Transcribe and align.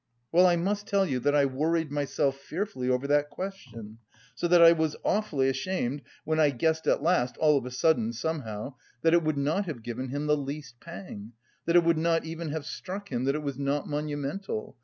Well, 0.31 0.47
I 0.47 0.55
must 0.55 0.87
tell 0.87 1.05
you 1.05 1.19
that 1.19 1.35
I 1.35 1.45
worried 1.45 1.91
myself 1.91 2.35
fearfully 2.37 2.89
over 2.89 3.05
that 3.05 3.29
'question' 3.29 3.99
so 4.33 4.47
that 4.47 4.59
I 4.59 4.71
was 4.71 4.95
awfully 5.05 5.47
ashamed 5.47 6.01
when 6.25 6.39
I 6.39 6.49
guessed 6.49 6.87
at 6.87 7.03
last 7.03 7.37
(all 7.37 7.55
of 7.55 7.67
a 7.67 7.69
sudden, 7.69 8.11
somehow) 8.11 8.73
that 9.03 9.13
it 9.13 9.21
would 9.21 9.37
not 9.37 9.67
have 9.67 9.83
given 9.83 10.07
him 10.09 10.25
the 10.25 10.35
least 10.35 10.79
pang, 10.79 11.33
that 11.67 11.75
it 11.75 11.83
would 11.83 11.99
not 11.99 12.25
even 12.25 12.49
have 12.49 12.65
struck 12.65 13.11
him 13.11 13.25
that 13.25 13.35
it 13.35 13.43
was 13.43 13.59
not 13.59 13.87
monumental... 13.87 14.75